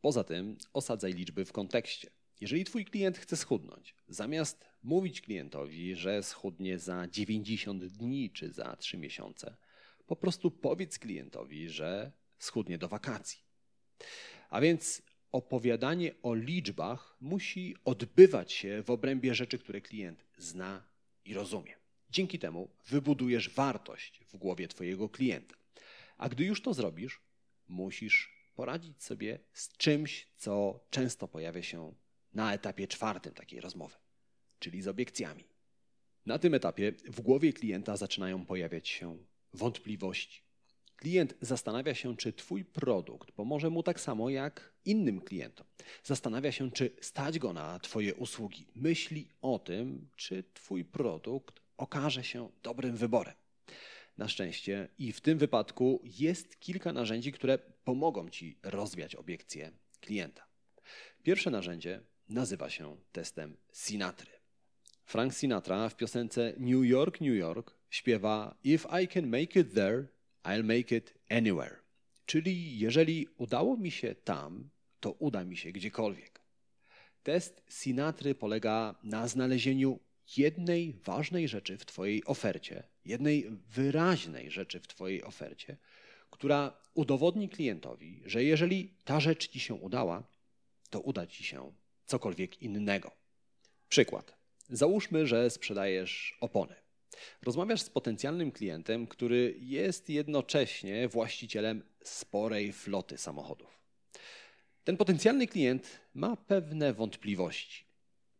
[0.00, 2.10] Poza tym osadzaj liczby w kontekście.
[2.40, 8.76] Jeżeli twój klient chce schudnąć, zamiast mówić klientowi, że schudnie za 90 dni czy za
[8.76, 9.56] 3 miesiące,
[10.06, 13.40] po prostu powiedz klientowi, że schudnie do wakacji.
[14.50, 20.82] A więc opowiadanie o liczbach musi odbywać się w obrębie rzeczy, które klient zna
[21.24, 21.74] i rozumie.
[22.10, 25.54] Dzięki temu wybudujesz wartość w głowie Twojego klienta.
[26.18, 27.20] A gdy już to zrobisz,
[27.68, 31.94] musisz poradzić sobie z czymś, co często pojawia się
[32.34, 33.96] na etapie czwartym takiej rozmowy,
[34.58, 35.44] czyli z obiekcjami.
[36.26, 39.18] Na tym etapie w głowie klienta zaczynają pojawiać się
[39.52, 40.42] wątpliwości.
[41.02, 45.66] Klient zastanawia się, czy Twój produkt pomoże mu tak samo jak innym klientom.
[46.04, 48.66] Zastanawia się, czy stać go na Twoje usługi.
[48.74, 53.34] Myśli o tym, czy Twój produkt okaże się dobrym wyborem.
[54.18, 60.46] Na szczęście i w tym wypadku jest kilka narzędzi, które pomogą Ci rozwiać obiekcje klienta.
[61.22, 64.30] Pierwsze narzędzie nazywa się testem Sinatry.
[65.04, 70.06] Frank Sinatra w piosence New York, New York śpiewa If I can make it there,
[70.44, 71.76] I'll make it anywhere.
[72.26, 76.40] Czyli jeżeli udało mi się tam, to uda mi się gdziekolwiek.
[77.22, 80.00] Test Sinatry polega na znalezieniu
[80.36, 85.76] jednej ważnej rzeczy w Twojej ofercie, jednej wyraźnej rzeczy w Twojej ofercie,
[86.30, 90.22] która udowodni klientowi, że jeżeli ta rzecz Ci się udała,
[90.90, 91.72] to uda Ci się
[92.06, 93.10] cokolwiek innego.
[93.88, 94.36] Przykład.
[94.68, 96.81] Załóżmy, że sprzedajesz opony.
[97.42, 103.82] Rozmawiasz z potencjalnym klientem, który jest jednocześnie właścicielem sporej floty samochodów.
[104.84, 107.84] Ten potencjalny klient ma pewne wątpliwości.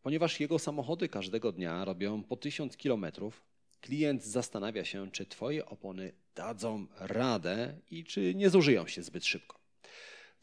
[0.01, 3.43] Ponieważ jego samochody każdego dnia robią po 1000 kilometrów,
[3.81, 9.59] klient zastanawia się, czy Twoje opony dadzą radę i czy nie zużyją się zbyt szybko.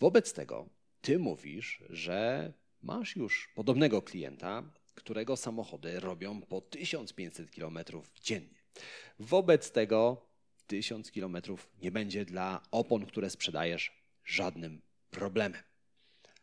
[0.00, 0.68] Wobec tego
[1.00, 4.62] Ty mówisz, że masz już podobnego klienta,
[5.00, 7.78] którego samochody robią po 1500 km
[8.22, 8.60] dziennie.
[9.18, 10.26] Wobec tego
[10.66, 11.36] 1000 km
[11.82, 15.62] nie będzie dla opon, które sprzedajesz, żadnym problemem.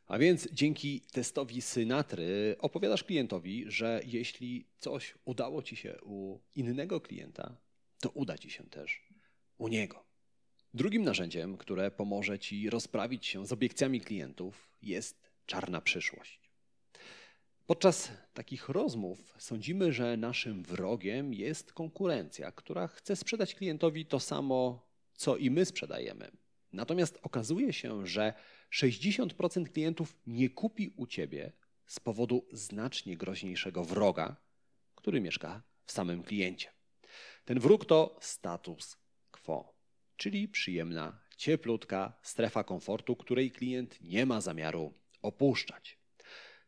[0.08, 7.02] A więc dzięki testowi Synatry opowiadasz klientowi, że jeśli coś udało ci się u innego
[7.02, 7.58] klienta,
[8.00, 9.08] to uda ci się też
[9.58, 10.06] u niego.
[10.74, 16.47] Drugim narzędziem, które pomoże ci rozprawić się z obiekcjami klientów, jest czarna przyszłość.
[17.68, 24.88] Podczas takich rozmów sądzimy, że naszym wrogiem jest konkurencja, która chce sprzedać klientowi to samo,
[25.14, 26.32] co i my sprzedajemy.
[26.74, 28.34] Natomiast okazuje się, że
[28.72, 31.52] 60% klientów nie kupi u ciebie
[31.86, 34.36] z powodu znacznie groźniejszego wroga,
[34.96, 36.70] który mieszka w samym kliencie.
[37.46, 38.98] Ten wróg to status
[39.32, 39.74] quo,
[40.18, 46.07] czyli przyjemna, cieplutka strefa komfortu, której klient nie ma zamiaru opuszczać.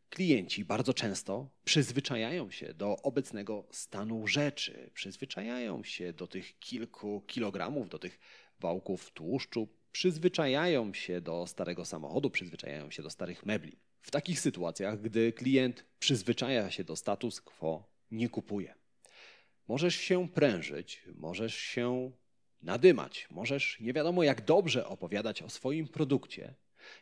[0.09, 7.89] Klienci bardzo często przyzwyczajają się do obecnego stanu rzeczy, przyzwyczajają się do tych kilku kilogramów,
[7.89, 8.19] do tych
[8.59, 13.77] wałków tłuszczu, przyzwyczajają się do starego samochodu, przyzwyczajają się do starych mebli.
[14.01, 18.75] W takich sytuacjach, gdy klient przyzwyczaja się do status quo, nie kupuje.
[19.67, 22.11] Możesz się prężyć, możesz się
[22.61, 26.53] nadymać, możesz nie wiadomo jak dobrze opowiadać o swoim produkcie.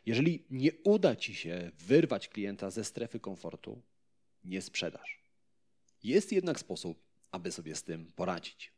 [0.06, 3.82] Jeżeli nie uda ci się wyrwać klienta ze strefy komfortu,
[4.44, 5.22] nie sprzedasz.
[6.02, 8.72] Jest jednak sposób, aby sobie z tym poradzić.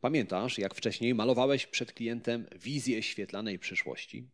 [0.00, 4.28] Pamiętasz, jak wcześniej malowałeś przed klientem wizję świetlanej przyszłości?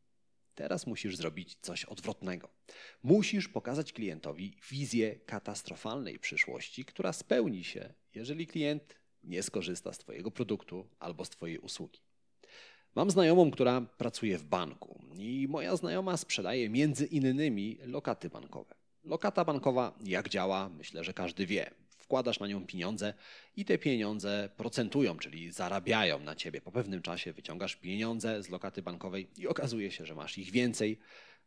[0.55, 2.49] Teraz musisz zrobić coś odwrotnego.
[3.03, 10.31] Musisz pokazać klientowi wizję katastrofalnej przyszłości, która spełni się, jeżeli klient nie skorzysta z Twojego
[10.31, 12.01] produktu albo z Twojej usługi.
[12.95, 15.01] Mam znajomą, która pracuje w banku.
[15.19, 18.75] i moja znajoma sprzedaje między innymi lokaty bankowe.
[19.05, 21.71] Lokata bankowa jak działa, myślę, że każdy wie.
[21.99, 23.15] Wkładasz na nią pieniądze
[23.57, 26.61] i te pieniądze procentują, czyli zarabiają na ciebie.
[26.61, 30.99] Po pewnym czasie wyciągasz pieniądze z lokaty bankowej i okazuje się, że masz ich więcej,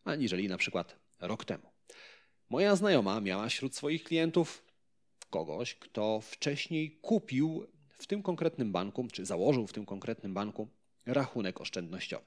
[0.03, 1.63] aniżeli na przykład rok temu.
[2.49, 4.63] Moja znajoma miała wśród swoich klientów
[5.29, 10.67] kogoś, kto wcześniej kupił w tym konkretnym banku, czy założył w tym konkretnym banku
[11.05, 12.25] rachunek oszczędnościowy.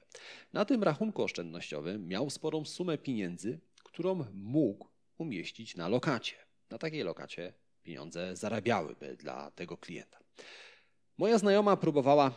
[0.53, 4.87] Na tym rachunku oszczędnościowym miał sporą sumę pieniędzy, którą mógł
[5.17, 6.35] umieścić na lokacie.
[6.69, 10.19] Na takiej lokacie pieniądze zarabiałyby dla tego klienta.
[11.17, 12.31] Moja znajoma próbowała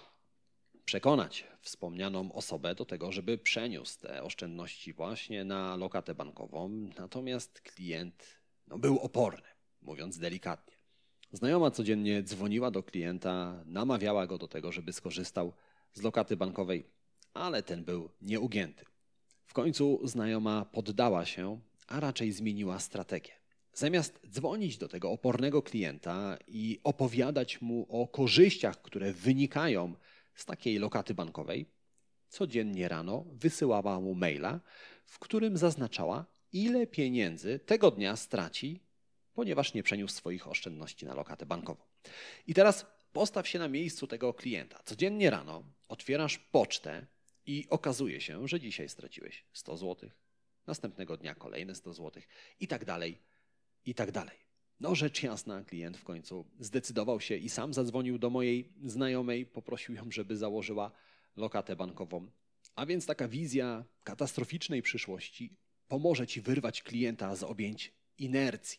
[0.84, 8.40] przekonać wspomnianą osobę do tego, żeby przeniósł te oszczędności właśnie na lokatę bankową, natomiast klient
[8.66, 9.48] no, był oporny,
[9.82, 10.76] mówiąc delikatnie.
[11.32, 15.52] Znajoma codziennie dzwoniła do klienta, namawiała go do tego, żeby skorzystał
[15.92, 16.86] z lokaty bankowej,
[17.34, 18.84] ale ten był nieugięty.
[19.46, 23.32] W końcu znajoma poddała się, a raczej zmieniła strategię.
[23.72, 29.94] Zamiast dzwonić do tego opornego klienta i opowiadać mu o korzyściach, które wynikają
[30.34, 31.66] z takiej lokaty bankowej,
[32.28, 34.60] codziennie rano wysyłała mu maila,
[35.06, 38.80] w którym zaznaczała, ile pieniędzy tego dnia straci,
[39.34, 41.82] ponieważ nie przeniósł swoich oszczędności na lokatę bankową.
[42.46, 44.80] I teraz postaw się na miejscu tego klienta.
[44.84, 47.06] Codziennie rano otwierasz pocztę
[47.46, 50.10] i okazuje się, że dzisiaj straciłeś 100 zł,
[50.66, 52.22] następnego dnia kolejne 100 zł
[52.60, 53.18] i tak dalej,
[53.84, 54.38] i tak dalej.
[54.80, 59.94] No rzecz jasna, klient w końcu zdecydował się i sam zadzwonił do mojej znajomej, poprosił
[59.94, 60.90] ją, żeby założyła
[61.36, 62.30] lokatę bankową.
[62.74, 65.56] A więc taka wizja katastroficznej przyszłości
[65.88, 68.78] pomoże ci wyrwać klienta z objęć inercji.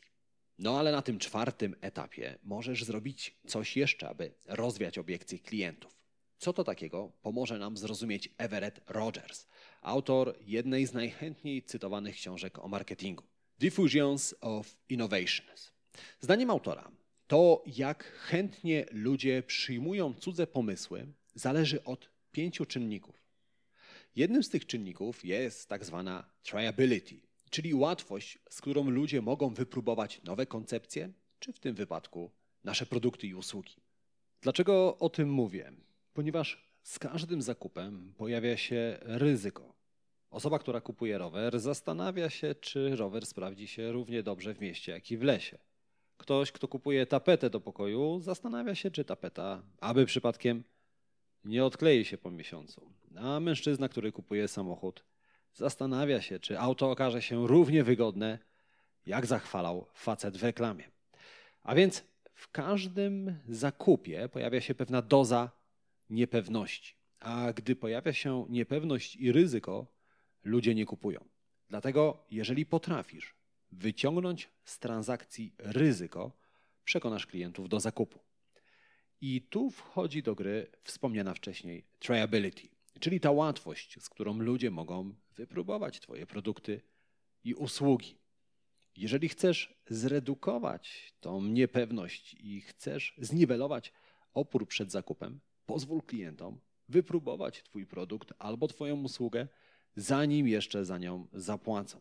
[0.60, 6.01] No ale na tym czwartym etapie możesz zrobić coś jeszcze, aby rozwiać obiekcje klientów.
[6.41, 9.47] Co to takiego pomoże nam zrozumieć Everett Rogers,
[9.82, 13.23] autor jednej z najchętniej cytowanych książek o marketingu
[13.60, 15.71] Diffusions of Innovations.
[16.19, 16.91] Zdaniem autora,
[17.27, 23.15] to jak chętnie ludzie przyjmują cudze pomysły, zależy od pięciu czynników.
[24.15, 30.23] Jednym z tych czynników jest tak zwana triability, czyli łatwość, z którą ludzie mogą wypróbować
[30.23, 32.32] nowe koncepcje, czy w tym wypadku
[32.63, 33.75] nasze produkty i usługi.
[34.41, 35.73] Dlaczego o tym mówię?
[36.13, 39.74] Ponieważ z każdym zakupem pojawia się ryzyko.
[40.30, 45.12] Osoba, która kupuje rower, zastanawia się, czy rower sprawdzi się równie dobrze w mieście, jak
[45.12, 45.58] i w lesie.
[46.17, 50.63] Ktoś, kto kupuje tapetę do pokoju, zastanawia się, czy tapeta, aby przypadkiem
[51.43, 52.91] nie odklei się po miesiącu.
[53.15, 55.04] A mężczyzna, który kupuje samochód,
[55.54, 58.39] zastanawia się, czy auto okaże się równie wygodne,
[59.06, 60.91] jak zachwalał facet w reklamie.
[61.63, 65.52] A więc w każdym zakupie pojawia się pewna doza
[66.12, 66.95] niepewności.
[67.19, 69.88] A gdy pojawia się niepewność i ryzyko,
[70.43, 71.26] ludzie nie kupują.
[71.69, 73.36] Dlatego, jeżeli potrafisz
[73.71, 76.38] wyciągnąć z transakcji ryzyko,
[76.84, 78.19] przekonasz klientów do zakupu.
[79.21, 82.67] I tu wchodzi do gry wspomniana wcześniej triability,
[83.00, 86.82] czyli ta łatwość, z którą ludzie mogą wypróbować Twoje produkty
[87.43, 88.17] i usługi.
[88.95, 93.93] Jeżeli chcesz zredukować tą niepewność i chcesz zniwelować
[94.34, 95.39] opór przed zakupem,
[95.71, 99.47] pozwól klientom wypróbować Twój produkt albo Twoją usługę,
[99.95, 101.99] zanim jeszcze za nią zapłacą.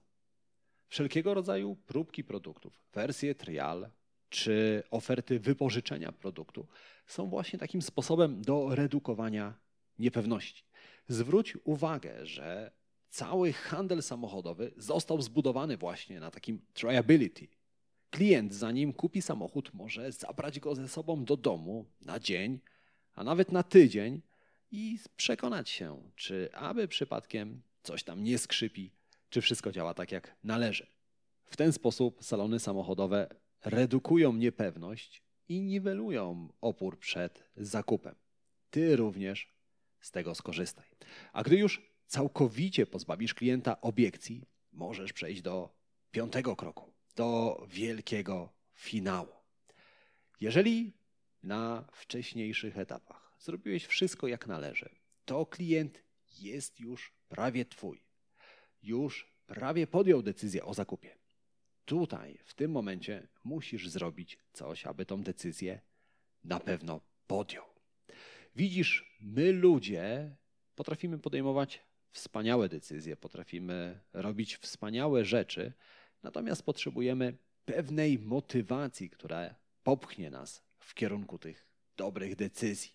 [0.88, 3.90] Wszelkiego rodzaju próbki produktów, wersje trial
[4.28, 6.66] czy oferty wypożyczenia produktu
[7.06, 9.54] są właśnie takim sposobem do redukowania
[9.98, 10.64] niepewności.
[11.08, 12.72] Zwróć uwagę, że
[13.08, 17.48] cały handel samochodowy został zbudowany właśnie na takim triability.
[18.10, 22.60] Klient, zanim kupi samochód, może zabrać go ze sobą do domu na dzień,
[23.20, 24.22] a nawet na tydzień
[24.70, 28.92] i przekonać się, czy aby przypadkiem coś tam nie skrzypi,
[29.30, 30.86] czy wszystko działa tak, jak należy.
[31.46, 33.28] W ten sposób salony samochodowe
[33.64, 38.14] redukują niepewność i niwelują opór przed zakupem.
[38.70, 39.54] Ty również
[40.00, 40.86] z tego skorzystaj.
[41.32, 45.74] A gdy już całkowicie pozbawisz klienta obiekcji, możesz przejść do
[46.10, 49.32] piątego kroku, do wielkiego finału.
[50.40, 50.99] Jeżeli
[51.42, 54.90] na wcześniejszych etapach zrobiłeś wszystko jak należy,
[55.24, 56.02] to klient
[56.38, 58.02] jest już prawie Twój.
[58.82, 61.18] Już prawie podjął decyzję o zakupie.
[61.84, 65.80] Tutaj, w tym momencie, musisz zrobić coś, aby tą decyzję
[66.44, 67.64] na pewno podjął.
[68.56, 70.36] Widzisz, my ludzie
[70.74, 71.80] potrafimy podejmować
[72.10, 75.72] wspaniałe decyzje, potrafimy robić wspaniałe rzeczy,
[76.22, 81.66] natomiast potrzebujemy pewnej motywacji, która popchnie nas w kierunku tych
[81.96, 82.92] dobrych decyzji.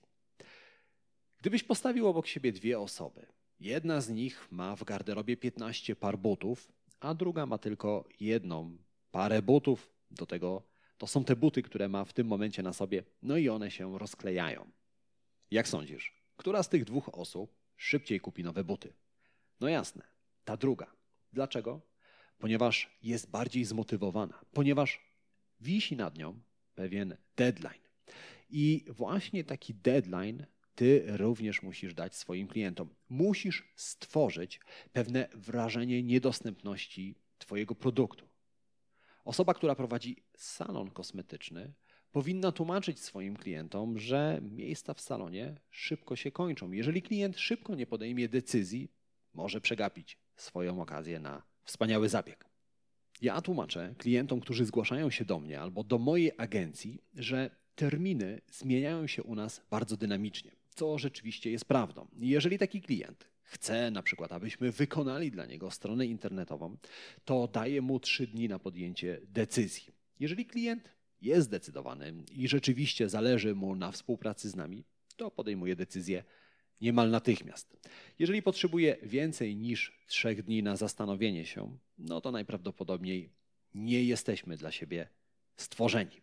[1.40, 3.26] Gdybyś postawił obok siebie dwie osoby,
[3.60, 8.78] Jedna z nich ma w garderobie 15 par butów, a druga ma tylko jedną
[9.12, 9.92] parę butów.
[10.12, 10.64] Do tego
[10.98, 14.00] to są te buty, które ma w tym momencie na sobie, no i one się
[14.00, 14.72] rozklejają.
[15.52, 18.94] Jak sądzisz, która z tych dwóch osób szybciej kupi nowe buty?
[19.60, 20.04] No jasne,
[20.46, 20.92] ta druga.
[21.34, 21.82] Dlaczego?
[22.38, 25.02] Ponieważ jest bardziej zmotywowana, ponieważ
[25.60, 26.40] wisi nad nią
[26.76, 27.86] pewien deadline.
[28.50, 30.46] I właśnie taki deadline
[30.76, 32.90] ty również musisz dać swoim klientom.
[33.10, 34.60] Musisz stworzyć
[34.94, 38.28] pewne wrażenie niedostępności Twojego produktu.
[39.26, 41.74] Osoba, która prowadzi salon kosmetyczny,
[42.12, 46.72] powinna tłumaczyć swoim klientom, że miejsca w salonie szybko się kończą.
[46.72, 48.92] Jeżeli klient szybko nie podejmie decyzji,
[49.34, 52.45] może przegapić swoją okazję na wspaniały zabieg.
[53.26, 59.08] Ja tłumaczę klientom, którzy zgłaszają się do mnie albo do mojej agencji, że terminy zmieniają
[59.08, 62.08] się u nas bardzo dynamicznie, co rzeczywiście jest prawdą.
[62.20, 66.78] Jeżeli taki klient chce na przykład, abyśmy wykonali dla niego stronę internetową,
[67.26, 69.88] to daje mu trzy dni na podjęcie decyzji.
[70.20, 70.90] Jeżeli klient
[71.22, 74.84] jest zdecydowany i rzeczywiście zależy mu na współpracy z nami,
[75.18, 76.24] to podejmuje decyzję
[76.82, 77.78] niemal natychmiast.
[78.20, 83.30] Jeżeli potrzebuje więcej niż trzech dni na zastanowienie się, no to najprawdopodobniej
[83.74, 85.08] nie jesteśmy dla siebie
[85.58, 86.22] stworzeni.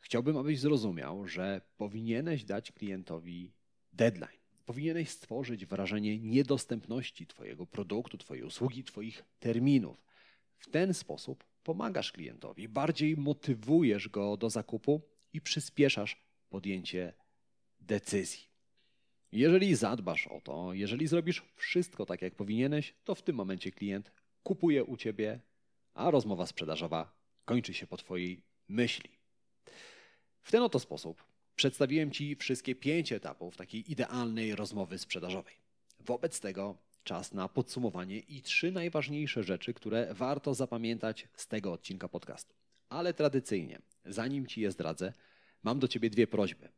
[0.00, 3.52] Chciałbym, abyś zrozumiał, że powinieneś dać klientowi
[3.92, 4.40] deadline.
[4.66, 10.04] Powinieneś stworzyć wrażenie niedostępności Twojego produktu, Twojej usługi, Twoich terminów.
[10.56, 16.16] W ten sposób pomagasz klientowi, bardziej motywujesz go do zakupu i przyspieszasz
[16.50, 17.12] podjęcie
[17.80, 18.49] decyzji.
[19.32, 24.12] Jeżeli zadbasz o to, jeżeli zrobisz wszystko tak, jak powinieneś, to w tym momencie klient
[24.42, 25.40] kupuje u ciebie,
[25.94, 27.12] a rozmowa sprzedażowa
[27.44, 29.10] kończy się po Twojej myśli.
[30.42, 31.24] W ten oto sposób
[31.56, 35.54] przedstawiłem Ci wszystkie pięć etapów takiej idealnej rozmowy sprzedażowej.
[36.00, 42.08] Wobec tego czas na podsumowanie i trzy najważniejsze rzeczy, które warto zapamiętać z tego odcinka
[42.08, 42.54] podcastu.
[42.88, 45.12] Ale tradycyjnie, zanim Ci je zdradzę,
[45.62, 46.68] mam do Ciebie dwie prośby.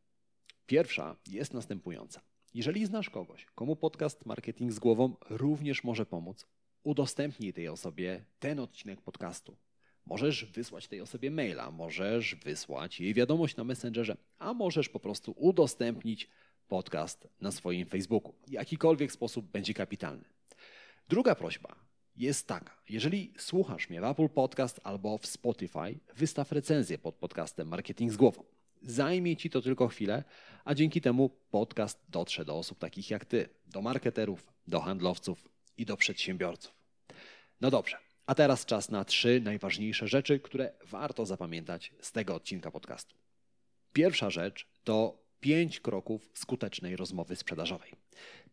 [0.65, 2.21] Pierwsza jest następująca.
[2.53, 6.47] Jeżeli znasz kogoś, komu podcast Marketing z głową również może pomóc,
[6.83, 9.57] udostępnij tej osobie ten odcinek podcastu.
[10.05, 15.33] Możesz wysłać tej osobie maila, możesz wysłać jej wiadomość na Messengerze, a możesz po prostu
[15.37, 16.29] udostępnić
[16.67, 18.33] podcast na swoim Facebooku.
[18.47, 20.23] Jakikolwiek sposób będzie kapitalny.
[21.09, 21.75] Druga prośba
[22.15, 22.81] jest taka.
[22.89, 28.17] Jeżeli słuchasz mnie w Apple Podcast albo w Spotify, wystaw recenzję pod podcastem Marketing z
[28.17, 28.43] głową.
[28.83, 30.23] Zajmie ci to tylko chwilę,
[30.65, 35.85] a dzięki temu podcast dotrze do osób takich jak ty, do marketerów, do handlowców i
[35.85, 36.73] do przedsiębiorców.
[37.61, 42.71] No dobrze, a teraz czas na trzy najważniejsze rzeczy, które warto zapamiętać z tego odcinka
[42.71, 43.15] podcastu.
[43.93, 47.91] Pierwsza rzecz to pięć kroków skutecznej rozmowy sprzedażowej.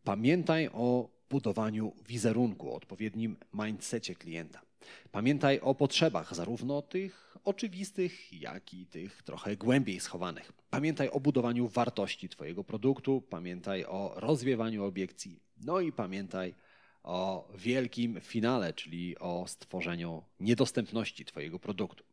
[0.05, 4.70] Pamiętaj o budowaniu wizerunku, odpowiednim mindsetie klienta.
[5.13, 10.53] Pamiętaj o potrzebach, zarówno tych oczywistych, jak i tych trochę głębiej schowanych.
[10.71, 16.55] Pamiętaj o budowaniu wartości Twojego produktu, pamiętaj o rozwiewaniu obiekcji, no i pamiętaj
[17.03, 22.05] o wielkim finale, czyli o stworzeniu niedostępności Twojego produktu.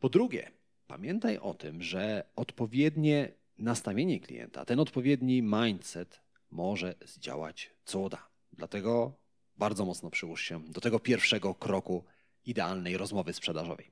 [0.00, 0.50] Po drugie,
[0.86, 6.20] pamiętaj o tym, że odpowiednie nastawienie klienta, ten odpowiedni mindset
[6.50, 8.28] może zdziałać cuda.
[8.52, 9.12] Dlatego
[9.58, 12.04] bardzo mocno przyłóż się do tego pierwszego kroku
[12.46, 13.90] idealnej rozmowy sprzedażowej.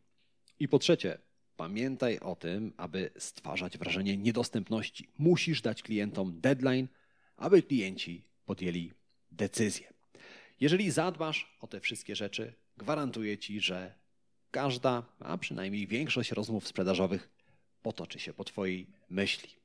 [0.59, 1.19] I po trzecie,
[1.57, 5.09] pamiętaj o tym, aby stwarzać wrażenie niedostępności.
[5.19, 6.89] Musisz dać klientom deadline,
[7.37, 8.93] aby klienci podjęli
[9.31, 9.93] decyzję.
[10.61, 13.95] Jeżeli zadbasz o te wszystkie rzeczy, gwarantuję Ci, że
[14.51, 17.31] każda, a przynajmniej większość rozmów sprzedażowych
[17.83, 19.64] potoczy się po Twojej myśli.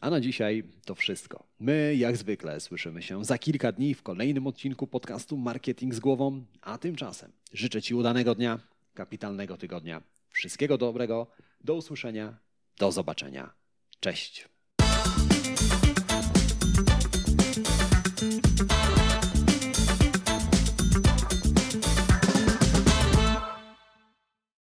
[0.00, 1.44] A na dzisiaj to wszystko.
[1.60, 6.44] My, jak zwykle, słyszymy się za kilka dni w kolejnym odcinku podcastu Marketing z głową,
[6.60, 8.60] a tymczasem życzę Ci udanego dnia,
[8.94, 11.26] kapitalnego tygodnia, wszystkiego dobrego,
[11.60, 12.38] do usłyszenia,
[12.78, 13.54] do zobaczenia.
[14.00, 14.51] Cześć.